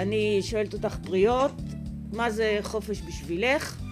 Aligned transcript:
אני 0.00 0.42
שואלת 0.42 0.74
אותך 0.74 0.96
פריות, 0.96 1.52
מה 2.12 2.30
זה 2.30 2.58
חופש 2.62 3.02
בשבילך? 3.02 3.82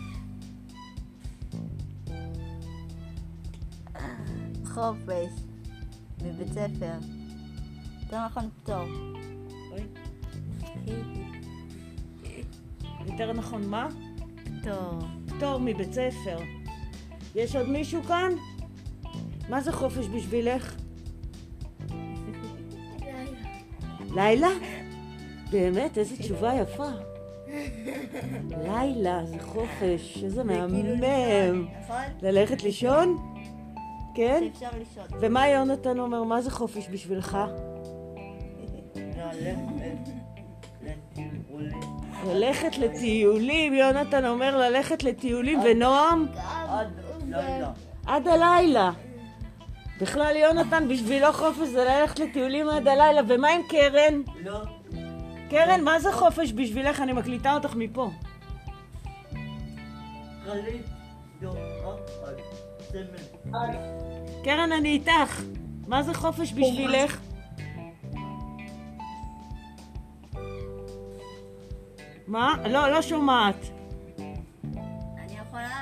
חופש 4.65 5.33
מבית 6.23 6.49
ספר. 6.49 6.99
יותר 8.03 8.27
נכון 8.27 8.49
פטור. 8.63 8.85
יותר 13.07 13.33
נכון 13.33 13.67
מה? 13.67 13.89
פטור. 14.61 14.99
פטור 15.27 15.59
מבית 15.61 15.93
ספר. 15.93 16.39
יש 17.35 17.57
עוד 17.57 17.69
מישהו 17.69 18.03
כאן? 18.03 18.31
מה 19.49 19.61
זה 19.61 19.73
חופש 19.73 20.07
בשבילך? 20.07 20.75
לילה? 24.17 24.49
באמת, 25.51 25.99
איזו 25.99 26.17
תשובה 26.17 26.55
יפה. 26.55 26.89
לילה 28.63 29.21
זה 29.25 29.37
חופש, 29.41 30.25
איזה 30.25 30.45
מהמם. 30.45 31.67
נכון? 31.85 32.03
ללכת 32.23 32.63
לישון? 32.63 33.17
כן? 34.15 34.45
שאפשר 34.53 34.69
לישון. 34.79 35.19
ומה 35.21 35.49
יונתן 35.49 35.99
אומר, 35.99 36.23
מה 36.23 36.43
זה 36.43 36.51
חופש 36.51 36.89
בשבילך? 36.93 37.39
ללכת 42.27 42.79
לטיולים, 42.79 43.75
יונתן 43.75 44.27
אומר 44.27 44.57
ללכת 44.57 45.03
לטיולים, 45.03 45.61
ונועם? 45.65 46.27
עד 48.07 48.29
הלילה. 48.29 48.91
בכלל 50.01 50.37
יונתן 50.37 50.89
בשבילו 50.89 51.33
חופש 51.33 51.69
זה 51.69 51.85
ללכת 51.85 52.19
לטיולים 52.19 52.69
עד 52.69 52.89
הלילה, 52.89 53.21
ומה 53.29 53.49
עם 53.49 53.63
קרן? 53.69 54.23
לא, 54.45 54.61
קרן, 55.51 55.85
מה 55.85 56.01
זה 56.01 56.13
חופש 56.13 56.53
בשבילך? 56.53 57.01
אני 57.01 57.13
מקליטה 57.13 57.55
אותך 57.55 57.75
מפה. 57.77 58.11
קרן, 64.45 64.73
אני 64.73 64.89
איתך. 64.89 65.43
מה 65.87 66.03
זה 66.03 66.15
חופש 66.15 66.53
בשבילך? 66.53 67.21
מה? 72.27 72.55
לא, 72.65 72.89
לא 72.91 73.03
שומעת. 73.03 73.57
אני 74.29 75.33
יכולה... 75.47 75.81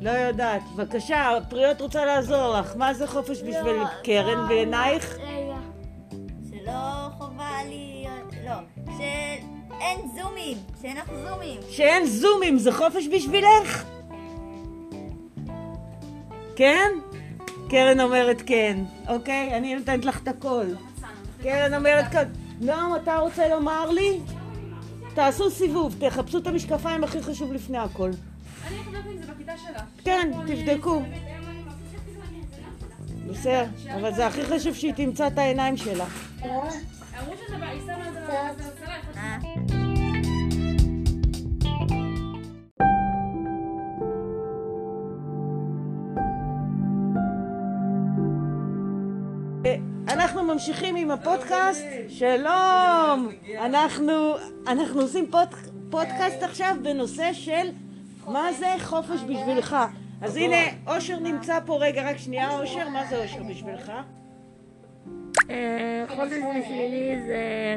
לא 0.00 0.10
יודעת. 0.10 0.62
בבקשה, 0.76 1.30
פריות 1.48 1.80
רוצה 1.80 2.04
לעזור 2.04 2.58
לך. 2.58 2.76
מה 2.76 2.94
זה 2.94 3.06
חופש 3.06 3.42
בשביל 3.42 3.76
קרן 4.04 4.48
בעינייך? 4.48 5.18
לילה. 5.18 5.58
שלא 6.50 6.99
זומים. 10.54 10.64
שאין 10.82 10.96
לך 10.96 11.10
זומים. 11.28 11.60
שאין 11.70 12.06
זומים, 12.06 12.58
זה 12.58 12.72
חופש 12.72 13.08
בשבילך? 13.14 13.84
כן? 16.56 16.90
קרן 17.68 18.00
אומרת 18.00 18.42
כן. 18.46 18.78
אוקיי, 19.08 19.56
אני 19.56 19.74
נותנת 19.74 20.04
לך 20.04 20.22
את 20.22 20.28
הכל. 20.28 20.66
קרן 21.42 21.74
אומרת 21.74 22.04
כן. 22.12 22.28
נועם, 22.60 22.96
אתה 22.96 23.16
רוצה 23.18 23.48
לומר 23.48 23.90
לי? 23.90 24.20
תעשו 25.14 25.50
סיבוב, 25.50 25.94
תחפשו 26.00 26.38
את 26.38 26.46
המשקפיים 26.46 27.04
הכי 27.04 27.22
חשוב 27.22 27.52
לפני 27.52 27.78
הכל. 27.78 28.10
אני 28.66 28.76
חושבת 28.84 29.06
אם 29.06 29.22
זה 29.22 29.32
בכיתה 29.32 29.52
שלך. 29.56 29.82
כן, 30.04 30.30
תבדקו. 30.46 31.02
בסדר, 33.30 33.64
אבל 33.94 34.14
זה 34.14 34.26
הכי 34.26 34.44
חשוב 34.44 34.74
שהיא 34.74 34.94
תמצא 34.94 35.26
את 35.26 35.38
העיניים 35.38 35.76
שלה. 35.76 36.04
אמרו 36.42 36.62
שזה, 37.46 37.56
ב- 37.58 37.62
היא 37.62 37.80
שמה 37.86 38.08
את 38.08 38.12
זה 38.58 38.79
אנחנו 50.12 50.44
ממשיכים 50.44 50.96
עם 50.96 51.10
הפודקאסט. 51.10 51.84
שלום! 52.08 53.28
אנחנו, 53.58 54.34
אנחנו 54.68 55.00
עושים 55.00 55.30
פוד, 55.30 55.48
פודקאסט 55.90 56.42
עכשיו 56.42 56.76
בנושא 56.82 57.32
של 57.32 57.70
מה 58.26 58.52
זה 58.52 58.74
חופש 58.80 59.20
בשבילך. 59.22 59.76
אז 60.22 60.36
הנה, 60.36 60.56
אושר 60.86 61.18
נמצא 61.18 61.58
פה, 61.66 61.78
רגע, 61.80 62.10
רק 62.10 62.16
שנייה, 62.16 62.58
אושר, 62.58 62.88
מה 62.88 63.06
זה 63.06 63.22
אושר 63.22 63.42
בשבילך? 63.42 63.92
אה, 65.50 66.04
חופש 66.08 66.38
בשבילי 66.60 67.16
זה 67.26 67.76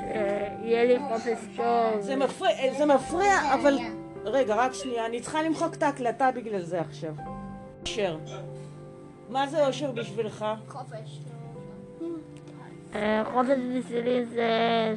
שיהיה 0.00 0.84
לי 0.84 0.98
חופש 1.08 1.38
טוב. 1.56 2.00
זה 2.00 2.16
מפריע, 2.16 2.74
זה 2.78 2.86
מפריע, 2.86 3.54
אבל... 3.54 3.78
רגע, 4.24 4.54
רק 4.54 4.74
שנייה, 4.74 5.06
אני 5.06 5.20
צריכה 5.20 5.42
למחוק 5.42 5.74
את 5.74 5.82
ההקלטה 5.82 6.30
בגלל 6.30 6.62
זה 6.62 6.80
עכשיו. 6.80 7.14
אושר. 7.82 8.18
מה 9.30 9.46
זה 9.46 9.66
אושר 9.66 9.92
בשבילך? 9.92 10.44
אה, 12.94 13.22
חופש 13.32 13.58
בשבילי 13.78 14.26
זה 14.26 14.50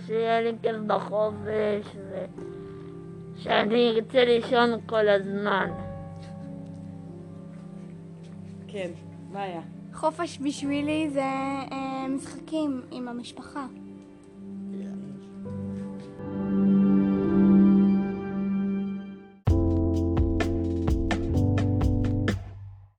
שיהיה 0.05 0.41
לי 0.41 0.51
כיף 0.61 0.75
בחופש 0.88 1.95
ושאני 3.38 3.91
ארצה 3.95 4.25
לישון 4.25 4.69
כל 4.85 5.09
הזמן. 5.09 5.69
כן, 8.67 8.91
מה 9.31 9.41
היה? 9.41 9.61
חופש 9.94 10.39
בשבילי 10.41 11.09
זה 11.09 11.21
אה, 11.21 12.07
משחקים 12.07 12.81
עם 12.91 13.07
המשפחה. 13.07 13.65